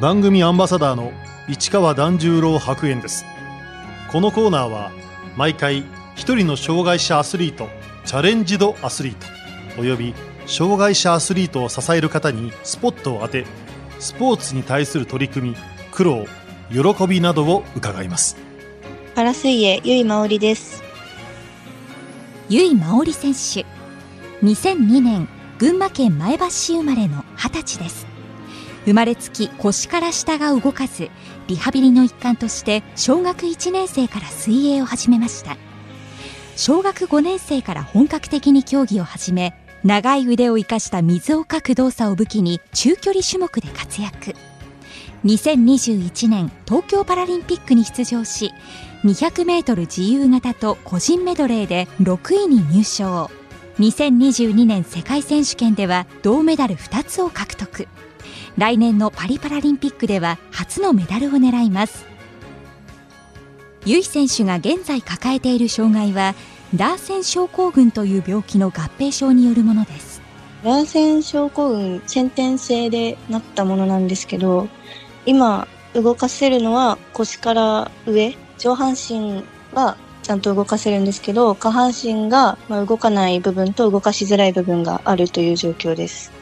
[0.00, 1.12] 番組アンバサダーの
[1.48, 3.24] 市川團十郎白猿です。
[4.12, 4.92] このコーナーは
[5.36, 5.82] 毎回
[6.14, 7.68] 一人の障害者アスリート
[8.04, 9.26] チャレンジドアスリート
[9.80, 10.14] および
[10.46, 13.44] 障害者アスリートを支える方にスポットを当て
[13.98, 15.56] スポーツに対する取り組み
[15.90, 16.26] 苦労
[16.70, 18.36] 喜びなどを伺います。
[19.16, 20.84] パラ水泳由井真織です。
[22.48, 23.66] 由井真織選手。
[24.46, 25.28] 2002年
[25.58, 28.17] 群馬県前橋市生まれの20歳です
[28.88, 31.10] 生まれつき腰から下が動かず
[31.46, 35.58] リハビリの一環として小学1年生から水泳を始めました。
[36.56, 44.34] 小学5年生から本格的に競技を始め長い腕を生かした水をかく動作を武器に中距離種目で活躍。
[45.26, 48.54] 2021年東京パラリンピックに出場し
[49.04, 53.30] 200m 自由形と個人メドレーで6位に入賞。
[53.80, 57.86] 2022年世界選手権では銅メダル2つを獲得。
[58.58, 62.04] 来年のパリパラリンピックでは初のメダルを狙います。
[63.86, 66.34] 由井選手が現在抱えている障害は
[66.76, 70.20] ラーセン症候群という病気の合併症によるものです。
[70.64, 74.66] ラーセン症候群先天性でなったものなんですけど
[75.24, 86.32] 今動かせるのは腰から上上半身はちゃんと動かせるんですけど下半身が動かない部分と動かしづらい部分があるという状況です。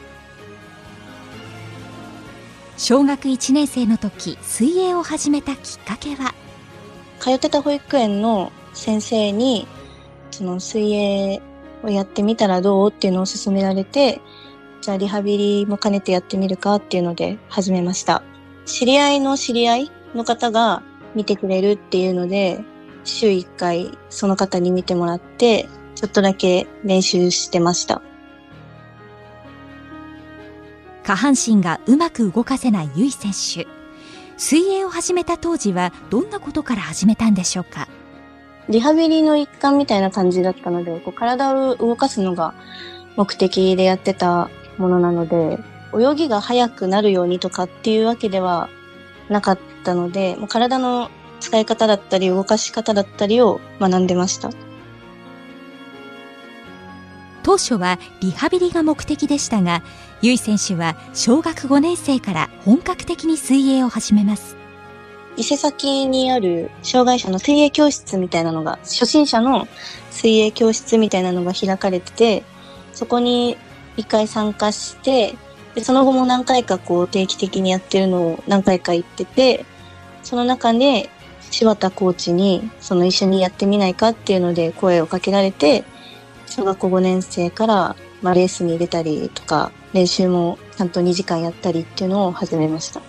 [2.77, 6.35] 小学1年生の時水泳を始めたきっかけは？
[7.19, 9.67] 通ってた保育園の先生に
[10.29, 11.41] その水泳
[11.83, 14.21] をやってみたらどうっていうのを勧められて
[14.81, 18.21] じゃあリハビリも兼ねてやってみるかっていうので始めました。
[18.67, 20.83] 知り合いの知り合いの方が
[21.15, 22.63] 見てくれるっていうので
[23.03, 28.03] 週1回その方に見てもらってちょっとだけ練習してました。
[31.07, 33.65] 下半身がうまく動かせない由井選手。
[34.35, 37.87] 水泳を始めた当時はどんなことから始めたんでしょうか？
[38.67, 42.53] リハビリの一環みたいな感じだったのでこう体を動かすのが
[43.15, 45.59] 目的でやってたものなので
[45.97, 48.67] 泳ぎが速くなるようにとかっていうわけでは
[49.29, 51.09] なかったのでもう体の
[51.39, 54.49] 使い方だったり動かし方だったりを学んでました。
[57.47, 59.81] 当初はリハビリが目的でしたが
[60.21, 64.57] 由井選手は小学5年生から本格的に水泳を始めます。
[65.37, 69.65] 伊勢崎にある障害者の水泳教室みたいなのが初心者の
[70.11, 72.43] 水泳教室みたいなのが開かれてて
[72.93, 73.55] そこに
[73.95, 75.35] 一回参加して
[75.73, 79.63] でその後も何回かこう定期的にやってるのを何回か行ってて
[80.21, 81.09] その中で
[81.51, 85.85] 柴田コーチにその一緒にやってみないかっていうので声をかけられて
[86.47, 93.01] 小学校5年生から、まあ、レースに出たりとか練習もちゃんと2時間やったりっていうのを始めました。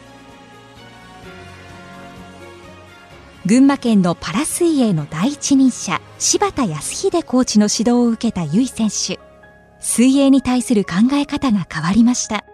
[3.47, 9.19] 群馬県のパラ水泳の第一人者柴田康秀コーチの指導を受けた由井選手。
[9.81, 12.44] 水泳に対する考え方が変わりました。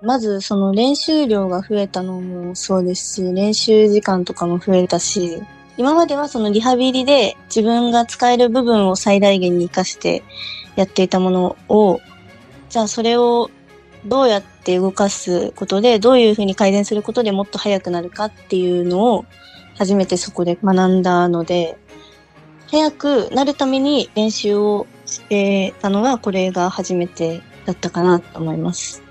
[0.00, 5.42] まずその練習量が増えたのもそうですし練習時間とかも増えたし
[5.76, 10.22] 今まではそのリハビリで自分が使える部分を最大限に活かして
[10.76, 12.00] やっていたものを
[12.68, 13.50] じゃあそれを
[14.04, 19.24] どうやって動かすことでどういうふうに改善することでもっと速くなるかっていうのを
[19.76, 21.78] 初めてそこで学んだので
[22.70, 29.02] 速くなるために練習をしてたのはこれが初めてだったかなと思います。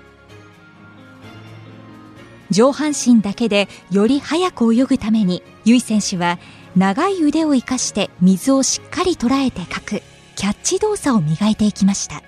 [2.50, 6.38] 上半身だけでより速く泳ぐために由井選手は
[6.76, 10.02] 長い腕を生かして水をしっかり捉えてかく
[10.36, 12.22] キャッチ動作を磨いていきました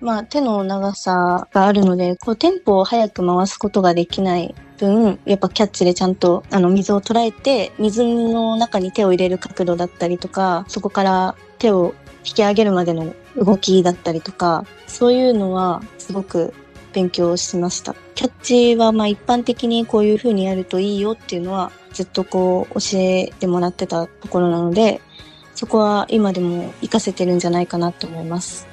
[0.00, 11.94] まあ手の長さがあるのでこうテンポを速く回すことができない分やっぱキャッチでちゃんとあの水を捉えて水の中に手を入れる角度だったりとかそこから手を
[12.24, 16.52] 引き上げるまでの動きだったりとかそういうのはすごく
[16.92, 17.94] 勉強しました。
[18.14, 25.00] キャッチはまあ一般的にこういう風にやるといいよっていうのはずっとこう教えてもらってたところなので
[25.54, 28.68] そこは今でも活かせてるんじゃないかなと思います。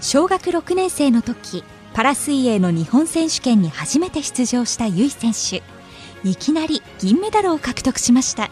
[0.00, 1.62] 小学6年生の時
[1.92, 5.62] パラ水泳の日本選手権に初めて出場した由井選手。
[6.26, 8.50] いきなり銀メダルを獲得しました。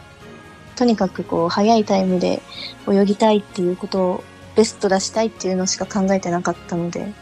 [0.77, 2.43] とにかくこう速いタイムで
[2.87, 4.25] 泳ぎたいっていうことを
[4.55, 7.15] ベスト出したいっていうのしか考えてなかったので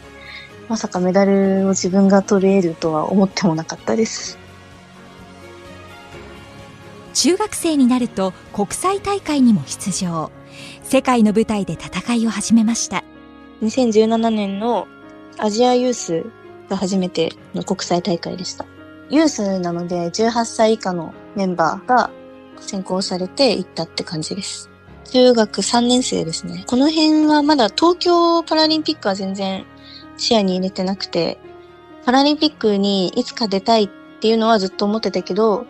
[0.67, 4.42] まさかメダルを自分が取れるとは思ってもなかったです
[7.13, 10.31] 中学生になると国際大会にも出場
[10.83, 13.03] 世界の舞台で戦いを始めました
[13.61, 14.87] 2017年の
[15.37, 16.25] アジアユース
[16.69, 18.65] が初めての国際大会でした。
[19.09, 22.11] ユースなので18歳以下のメンバーが
[22.59, 24.69] 選考されて行ったって感じです。
[25.05, 26.63] 中学3年生ですね。
[26.67, 29.65] この辺はまだ東京パラリンピックは全然
[30.17, 31.37] 視野に入れてなくて、
[32.05, 33.89] パラリンピックにいつか出たいっ
[34.19, 35.65] ていうのはずっと思ってたけど、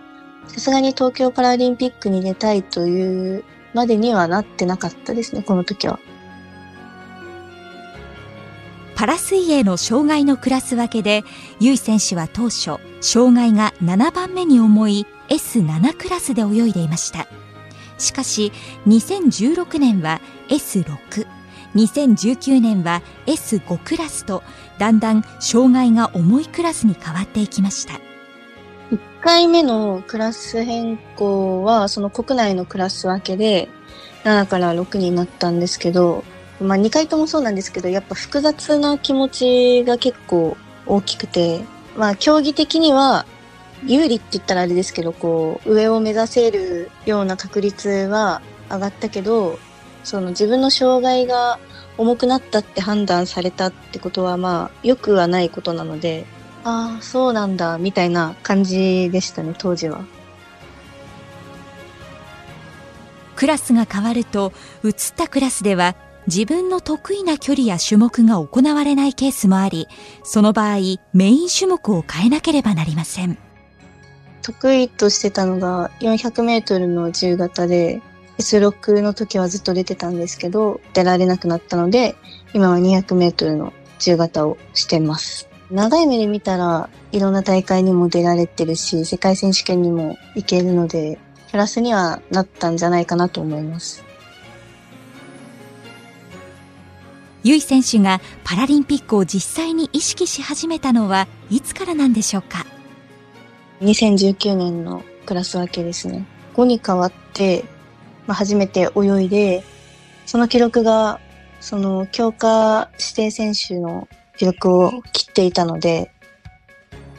[0.47, 3.43] さすがに東京パラリンピックに出たいという
[3.73, 5.99] までにはなってなかったですね、この時は。
[8.95, 11.23] パラ水泳の障害のクラス分けで、
[11.59, 17.27] 由井選手は当初、障害が7番目に重い S7 クラスで泳いでいました。
[17.97, 18.51] しかし、
[18.87, 21.27] 2016年は S6、
[21.75, 24.43] 2019年は S5 クラスと、
[24.77, 28.12] だんだん障害が重いクラスに変わっていきました。
[29.23, 33.69] 1回目のクラス変更は、その国内のクラス分けで、
[34.25, 36.25] 7から6になったんですけど、
[36.59, 41.61] まあ2回ともそうなんですけど、やっぱ複雑な気持ちが結構大きくて、
[41.95, 43.25] まあ競技的には
[43.85, 49.57] 有利って言ったらあれですけど、こう、上を目指せるような確率は上がったけど、
[50.03, 51.59] その自分の障害が
[51.97, 56.25] 重くなったって判断されたってことはまあ良くはないことなので、
[56.63, 60.05] ああ、そうなんだ、みたいな感じでしたね、当時は。
[63.35, 65.95] クラスが変わると、移ったクラスでは、
[66.27, 69.87] 自分の得意な距離や種目が行われないケースもあり、
[70.23, 70.77] その場合、
[71.13, 73.37] メイン種目を変えなければなりません。
[74.41, 78.01] 得意としてたのが400メートルの自由形で、
[78.37, 82.15] S6 の時はずっと出てたんですけど、出られなくなったので、
[82.53, 85.52] 今は200メートルの自由形をしてます。
[85.71, 91.19] 長い目で見たらいろんな大会にも出られてるし、世界選手権にも行けるので、
[91.51, 94.03] プラスにはなったんじゃないかなと思います。
[97.43, 102.65] 由井選手がパラリンピックを実際に意識し始めたのはいつからなんでしょうか
[103.81, 106.25] ？2019年のクラス分けですね。
[106.53, 107.65] 5に変わって、
[108.27, 109.63] まあ、初めて泳いで、
[110.25, 111.19] その記録が、
[111.59, 114.07] その強化指定選手の
[114.37, 116.11] 記録を切っていたので、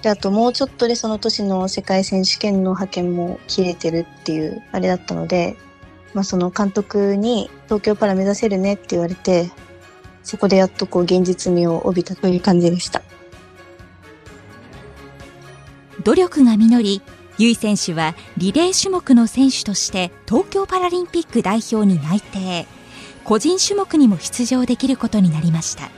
[0.02, 5.56] で、あともうちょっとでその年の世界選手権の派遣も切れてるっていうあれだったので、
[6.12, 9.50] まあその監督に東京パラ目指せるねって言われて、
[10.22, 13.02] そこでやっとこう現実味を帯びたという感じでした。
[16.02, 17.02] 努力が実り、
[17.38, 22.66] 由井選手はリレー種目の選手として東京パラリンピック代表に内定。
[23.24, 25.90] 個人種目にも出場できることになりました。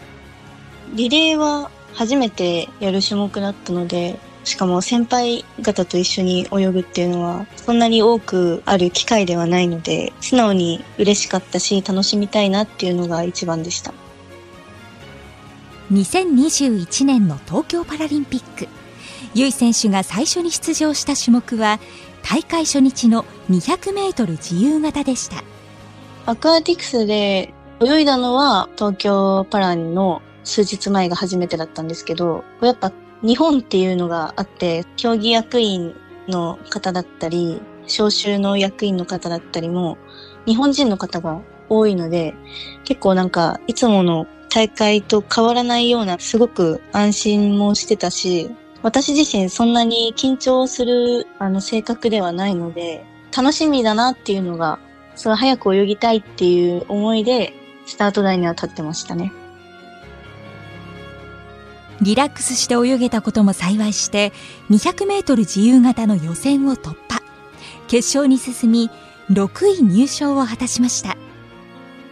[0.95, 13.93] リレーは初めてやる種目だったので、しかも先輩方と一緒に泳ぐっていうのは、そんなに多くある機会ではないので、素直に嬉しかったし、楽しみたいなっていうのが一番でした。
[15.93, 18.69] 2021年の東京パラリンピック。
[19.35, 21.81] 由井選手が最初に出場した種目は、
[22.23, 25.43] 大会初日の200メートル自由形でした。
[26.27, 35.95] アクアティクスで泳いだのは東京パラの数日前が初めてだったんですけど、やっぱ日本っていうのがあって、競技役員
[36.29, 39.99] の方だったり、招集の役員の方だったりも、
[40.47, 42.35] 日本人の方が多いので、
[42.85, 48.51] 結構なんかいつもの大会と変わらないような、すごく安心もしてたし、
[48.83, 53.05] 私自身そんなに緊張するあの性格ではないので、
[53.37, 54.79] 楽しみだなっていうのが
[55.17, 57.53] それ早く泳ぎたいっていう思いで、
[57.87, 59.33] スタート台には立ってましたね。
[62.03, 64.33] リラックスして泳げたことも幸いして、
[64.71, 67.23] 200メートル自由形の予選を突破。
[67.89, 68.91] 決勝に進み、
[69.31, 71.17] 6位入賞を果たしました。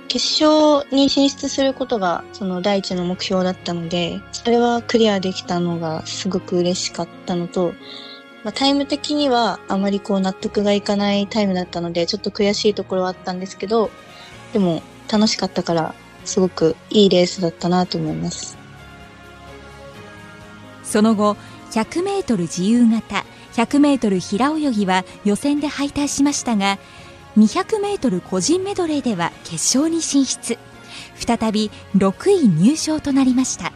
[0.09, 7.73] 決勝に進出することがその第一の目標だったので、それはクリアできたのがすごく嬉しかったのと、
[8.45, 13.91] まあ、タイム的にはあまりこう納得がいかないタイムだったので、ちょっと悔しいところはあったんですけど、
[14.53, 18.64] でも楽しかったから、すごくいいレースだったなと思います。
[20.85, 21.37] その後、
[21.73, 23.25] 100メートル自由形、
[23.55, 26.79] 100メートル平泳ぎは予選で敗退しましたが、
[27.37, 30.59] 200メートル個人メドレーでは決勝に進出。
[31.17, 33.73] 再び6位入賞となりました。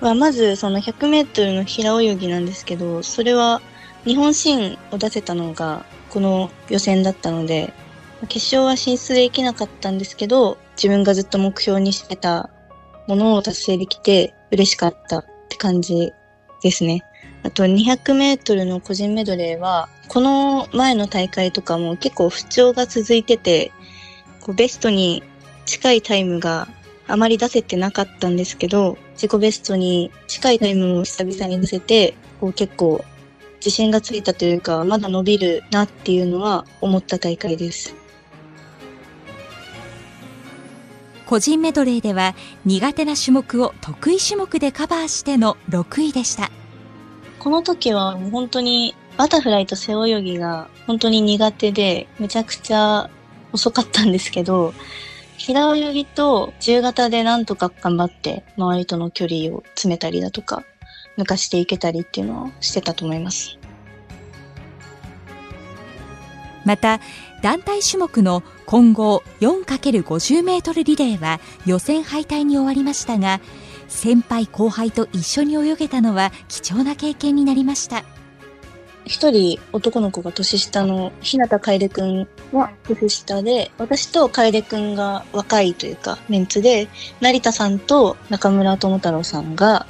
[0.00, 3.60] はまずその100メートルの平泳ぎなんですけど、それは
[4.04, 7.72] 日本新を出せたのがこの予選だったので、
[8.28, 12.50] 決勝は進出できなかったんですけど、自分がずっと目標にしてた
[13.06, 16.12] ものを達成できて嬉しかったって感じ
[16.62, 17.02] ですね。
[17.42, 23.72] あと200メートルの個人メドレーは、この前の大会とかも結構不調が続いてて、
[24.40, 25.22] こうベストに
[25.64, 26.68] 近いタイムが
[27.06, 33.04] あまり出せてなかったんですけど、自己ベストに近いタイムを久々に乗せて、こう結構
[33.56, 37.94] 自信がついたというか、まだ伸びるなっていうのは思った大会です。
[41.28, 46.50] 個人メドレーでは苦手な種目を得意種目でカバーしての6位でした。
[47.38, 53.10] この時は本当にバタフライと背泳ぎが本当に苦手でめちゃくちゃ
[53.52, 54.72] 遅かったんですけど、
[55.36, 60.64] 平泳ぎと自由形でなんとか頑張って周りとの距離を詰めたりだとか、
[61.18, 63.57] 抜かしていけたりっていうのをしてたと思います。
[66.68, 67.00] また、
[67.40, 73.40] 団体種目の混合 4×50 メートルリレーは予選敗退に終わりましたが、
[73.88, 78.04] 先輩後輩と一緒に泳げたのは貴重な経験になりました。
[79.06, 86.88] 一人男の子が年下の日向楓くんは年下で、私と楓くんが若いというかメンツで、
[87.22, 89.86] 成田さんと中村智太郎さんが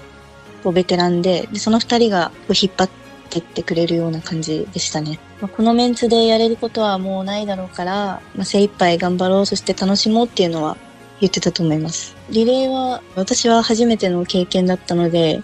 [0.72, 5.18] ベテランで、でその二人が引っ張ってってくれるような感じでしたね。
[5.40, 10.76] まあ、このメンツでやれることはもうないだろうから、まあ、精一杯頑張ろう、そして楽しもうっていうのは
[11.20, 12.16] 言ってたと思います。
[12.30, 15.42] リレーは私は初めての経験だったので、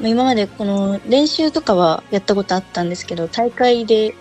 [0.00, 4.14] ま今までこの練習とかはやったことあったんですけど、大会で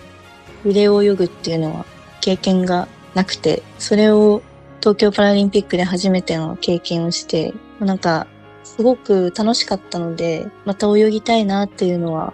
[0.65, 1.85] リレーを泳ぐっていうのは
[2.21, 4.41] 経験がなくて、それを
[4.79, 8.27] 東京パラリンピックで初めての経験をして、なんか
[8.63, 12.33] すごく楽しかったので、また泳ぎたいなっていうのは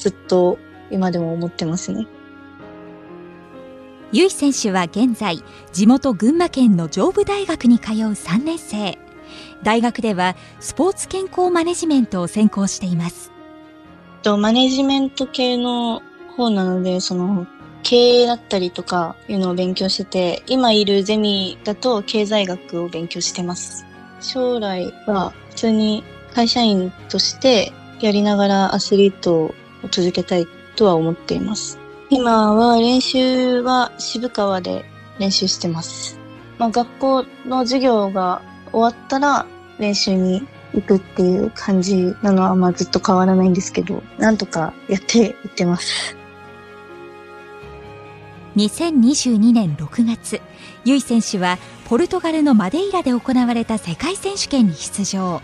[0.00, 0.58] ずっと
[0.90, 2.06] 今でも思ってますね。
[4.12, 8.98] 由衣選手は現在、地元群馬県の上武大学に通う3年生。
[9.62, 13.30] 大学ではスポーツ健康マネジメントを専攻しています。
[14.22, 16.02] とマネジメント系の
[16.36, 17.46] 方なので、その
[17.82, 23.84] 経営だったりとかいうのを勉強してて、今いるゼミだと経済学を勉強してます。
[24.20, 26.02] 将来は普通に
[26.34, 29.54] 会社員としてやりながらアスリートを
[29.88, 30.46] 続けたい
[30.76, 31.78] とは思っています。
[32.10, 34.84] 今は練習は渋川で
[35.18, 36.18] 練習してます。
[36.58, 39.46] まあ、学校の授業が終わったら
[39.78, 46.16] 練習に行くっていう感じなのはまあずっと変わらないんですけど、なんとかやっていってます。
[48.56, 50.40] 2022年6月、
[50.84, 51.58] ユイ選手は
[51.88, 55.40] ポルトガルのマデイラで行われた世界選手権に出場。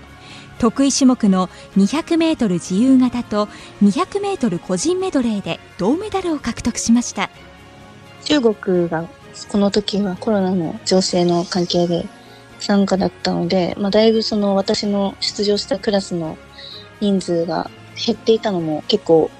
[0.58, 3.46] 得意種目の200メートル自由形と
[3.82, 7.30] 200メートル個人メドレーで銅メダルを獲得しました。
[8.24, 9.08] 中国が
[9.48, 12.06] この時はコロナの情勢の関係で
[12.58, 16.38] 参加だったので、まあ、だいぶその私の出場したクラスの
[17.00, 19.30] 人数が減っていたのも結構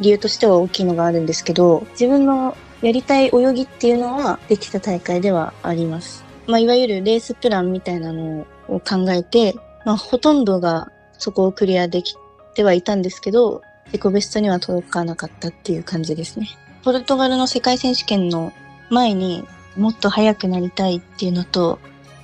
[0.00, 6.24] 理由としては大きいのがあるんですけど、自分のやりたい泳ぎっていうのはできた大会ではあります。
[6.46, 12.16] まあ、いわゆるレースプランみたいなのを考えて、まあ、ほとんどがそこをクリアでき
[12.54, 16.48] てはいたんですけど、自己ベストには届かなかったっていう感じですね。
[16.82, 18.52] ポルトガルの世界選手権の
[18.90, 19.44] 前に
[19.76, 21.78] もっと速くなりたいっていうのと、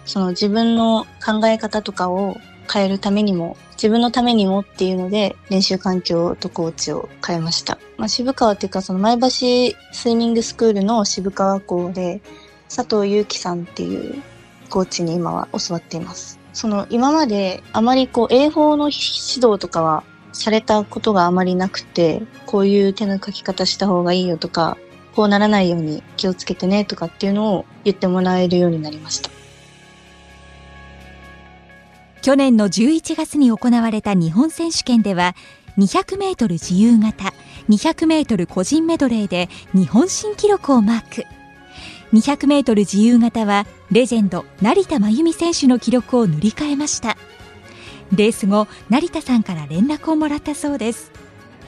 [0.05, 2.37] その自分の考え方とかを
[2.73, 7.79] 変えるためにも、自分のためにもっていうので、練習環境とコーチを変えました。
[7.97, 9.29] まあ、渋川っていうか、その前橋
[9.93, 12.23] スイミングスクールの渋川校で、
[12.69, 14.21] 佐藤祐樹さんっていう
[14.69, 16.42] コーチに今は教わっています。
[16.53, 18.97] その今まであまりこう英語の指
[19.37, 24.77] 導とかはされたことがあまりなくて、こういう手の書き方した方がいいよとか、
[25.15, 29.31] こうならないように気をつけてねとかっていうのを言ってもらえるようになりました。
[32.23, 35.35] 去年の11月に行われた日本選手権では
[35.77, 37.33] 200メートル自由形、
[37.69, 41.42] 200メートル個人メドレーで日本新記録をマーク。
[42.13, 47.17] 200メートル自由形はレジェンド成田真由美選手の記録を塗り替えました。
[48.15, 51.11] レース後、成田さんから連絡をもらったそうです。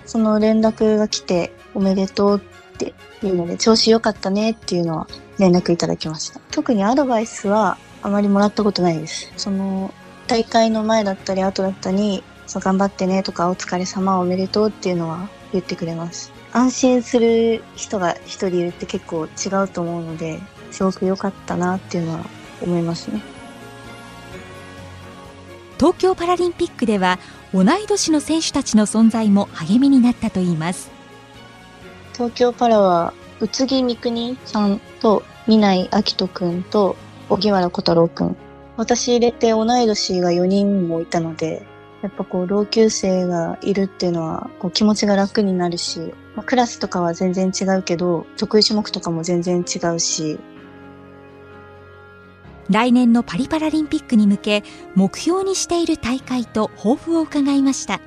[0.04, 2.42] その連絡が来ておめでとう
[2.74, 5.06] っていうので調子良かったねっていうのは
[5.38, 6.40] 連絡いただきました。
[6.50, 9.32] 特にアドバイスはあまりもらったことないです。
[9.38, 9.94] その
[10.26, 16.34] 大会の前だったり後だったり、そう頑張ってねとかお疲れ様おめでとうっていうのは言ってくれます。
[16.54, 22.25] 安心する人が一人いるって結構違うと思うので、すごく良かったなっていうのは
[22.62, 23.20] 思いますね。
[25.78, 27.18] 東京パラリンピックでは
[27.52, 30.92] 同い年の選手たちの存在も励みになったといいます。
[32.12, 36.96] 東京パラは宇津木三国さんと南井明人くんと
[37.28, 38.37] 荻原小太郎くん
[38.76, 41.66] 私入れて同い年が4人もいたので、
[42.02, 50.38] やっぱこう同級生がいるっていうのはこう気持ちが楽になるし、まあ、クラスとかは全然違うけど、得意種目とかも全然違うし、
[52.71, 54.64] 来年のパリパラリンピックに向け
[54.95, 58.00] 目標にしている大会と抱負を伺いました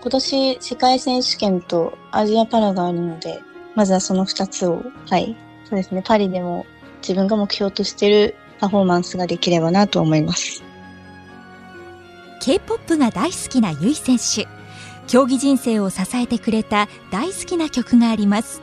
[0.00, 3.42] 今年世界選手権とアジアパラがあるので、
[3.74, 5.36] まずはその2つを、はい。
[5.64, 6.64] そうですね、パリでも
[7.02, 10.62] 自分が目標としているパフォーマンスができればなと思います。
[12.40, 14.59] K-POP が大好きな由衣選手
[15.10, 18.62] 競技人生を支えてくれた大好きな曲があります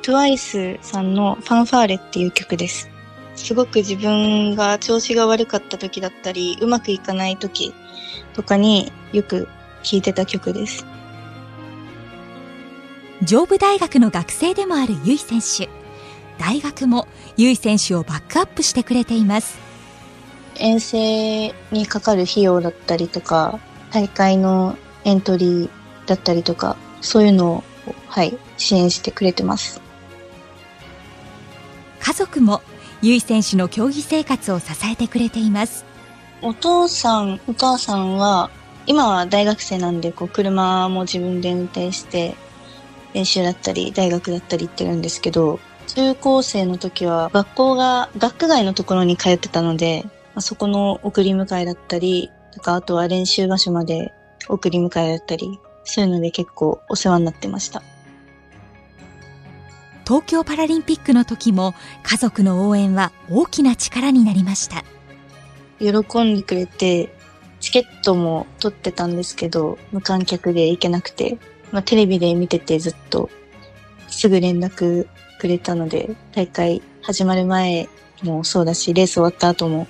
[0.00, 2.88] TWICE さんのファンファーレっていう曲です。
[3.34, 7.74] すごく自分が調子が悪かった時だったり、うまくいかない時
[8.32, 9.48] とかによく
[9.82, 10.86] 聴いてた曲です。
[13.22, 15.70] 上武大学の学生でもある由衣選手
[16.38, 17.06] 大学も
[17.36, 19.58] 由衣選手をバックアップしてくれています
[20.56, 23.58] 遠征にかかる費用だったりとか、
[23.90, 25.70] 大会のエントリー
[26.06, 27.64] だったりとか、そういうのを、
[28.08, 29.80] はい、支援してくれてます。
[32.00, 32.60] 家族も
[33.02, 35.84] 由衣選手の競技生活を支えてくれています
[36.42, 38.50] お父さん、お母さんは、
[38.86, 42.34] 今は大学生なんで、こう、車も自分で運転して、
[43.14, 54.12] 練習だったり、大学だったり行ってるんですけど、中高生の時は、学校が、学区外のところに通ってたので、まあそこの送り迎えだったり、とか、あとは練習場所まで
[54.48, 57.82] 送り迎えだったり、そういうので結構お世話になってました。
[60.06, 61.74] 東京パラリンピックの時も
[62.04, 64.84] 家族の応援は大きな力になりました
[65.80, 67.12] 喜んでくれて、
[67.60, 71.38] チケットも取ってたんですけど、無観客で行けなくて、
[71.72, 73.28] まあ、テレビで見ててずっと
[74.08, 77.88] すぐ連絡くれたので、大会始まる前
[78.22, 79.86] もそうだし、レース終わった後も、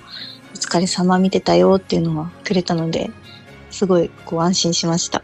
[0.53, 3.11] お疲れ様見てたよっていうのはくれたので、
[3.77, 5.23] すごいこう安心しました。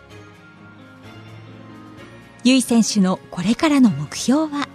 [2.45, 4.69] 由衣選手のこれからの目標は？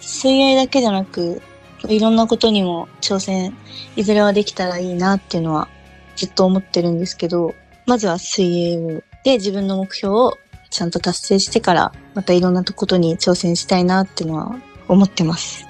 [0.00, 1.42] 水泳だけじゃなく、
[1.88, 3.56] いろんなことにも挑戦、
[3.96, 5.66] いずれはできたらいいなっていうのは
[6.14, 7.56] ずっと思ってるんですけど、
[7.86, 10.38] まずは水泳をで自分の目標を
[10.70, 14.54] ちゃんと達成してから、またいろんなことに挑戦したいなっていうのは
[14.86, 15.66] 思ってます。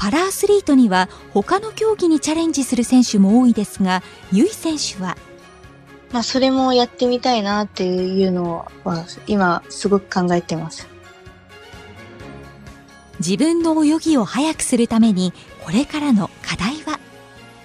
[0.00, 5.14] パラアスリートには他の競技にチャレンジする選手も多いですが由衣選手は？
[6.10, 10.88] まあそれもやってみたいなっていうのは今すごく考えてます。
[13.18, 16.98] 自分の泳ぎを速くするためにこれからの課題は？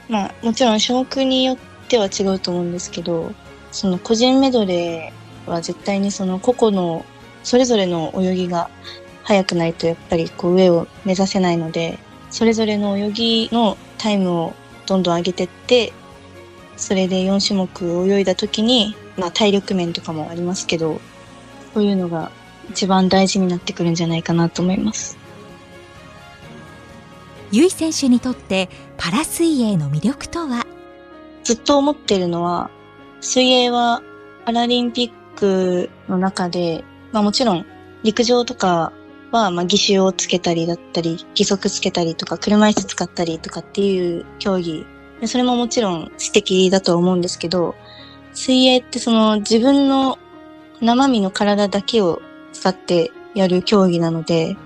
[0.09, 3.31] まあもちろん種目によっては違うと思うんですけど、
[3.71, 7.05] その個人メドレーは絶対にその個々の
[7.45, 8.69] それぞれの泳ぎが
[9.23, 11.97] 速くないとやっぱりこう上を目指せないので、
[12.29, 14.53] それぞれの泳ぎのタイムを
[14.85, 15.93] どんどん上げてって、
[16.77, 20.99] それで4種目泳いだ時に、まあ体力面とかもありますけど、
[21.73, 22.31] そういうのが
[22.69, 25.17] 一番大事になってくるんじゃないかなと思います。
[27.51, 30.65] 由衣選手にとってパラ水泳の魅力とは？
[31.43, 32.69] ずっと思ってるのは、
[33.21, 34.01] 水泳は
[34.45, 37.65] パラリンピックの中で、まあもちろん
[38.03, 38.91] 陸上とか
[39.35, 44.85] は、まあ義手をつけたりだったり、義足つけたりとか、車椅子使ったりとかっていう競技。
[45.25, 47.75] それももちろん素敵だと思うんですけど、
[48.33, 50.17] 水泳ってその自分の
[50.81, 52.21] 生身の体だけを
[52.51, 54.57] 使ってやる競技なので、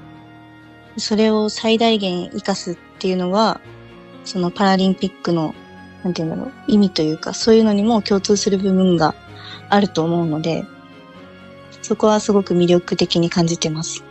[0.97, 3.61] それを最大限活かすっていうのが、
[4.25, 5.53] そのパラリンピックの
[6.03, 9.15] なんていうんだろう、意味というか、そういうのにも共通する部分が
[9.69, 10.65] あると思うので、
[11.81, 14.03] そこはすごく魅力的に感じてます。